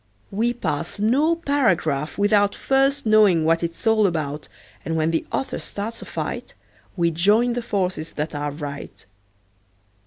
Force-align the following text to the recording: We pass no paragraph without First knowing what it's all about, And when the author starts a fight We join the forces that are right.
We 0.31 0.51
pass 0.53 0.97
no 0.97 1.35
paragraph 1.35 2.17
without 2.17 2.55
First 2.55 3.05
knowing 3.05 3.45
what 3.45 3.61
it's 3.61 3.85
all 3.85 4.07
about, 4.07 4.47
And 4.83 4.95
when 4.95 5.11
the 5.11 5.27
author 5.31 5.59
starts 5.59 6.01
a 6.01 6.05
fight 6.05 6.55
We 6.97 7.11
join 7.11 7.53
the 7.53 7.61
forces 7.61 8.13
that 8.13 8.33
are 8.33 8.49
right. 8.51 9.05